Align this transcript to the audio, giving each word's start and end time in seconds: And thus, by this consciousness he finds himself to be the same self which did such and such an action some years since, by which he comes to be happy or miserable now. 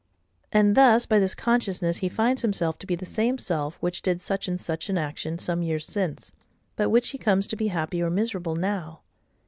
And 0.51 0.75
thus, 0.75 1.05
by 1.05 1.19
this 1.19 1.35
consciousness 1.35 1.97
he 1.97 2.09
finds 2.09 2.41
himself 2.41 2.79
to 2.79 2.87
be 2.87 2.95
the 2.95 3.05
same 3.05 3.37
self 3.37 3.75
which 3.83 4.01
did 4.01 4.19
such 4.19 4.47
and 4.47 4.59
such 4.59 4.89
an 4.89 4.97
action 4.97 5.37
some 5.37 5.61
years 5.61 5.85
since, 5.85 6.31
by 6.75 6.87
which 6.87 7.09
he 7.09 7.19
comes 7.19 7.45
to 7.45 7.55
be 7.55 7.67
happy 7.67 8.01
or 8.01 8.09
miserable 8.09 8.55
now. 8.55 9.01